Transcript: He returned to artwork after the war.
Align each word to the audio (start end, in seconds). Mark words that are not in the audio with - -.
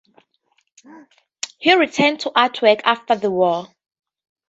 He 1.59 1.75
returned 1.75 2.21
to 2.21 2.31
artwork 2.31 2.81
after 2.85 3.15
the 3.15 3.29
war. 3.29 3.67